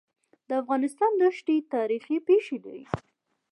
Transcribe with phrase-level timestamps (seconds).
[0.47, 2.85] د افغانستان دښتي تاریخي پېښې لري.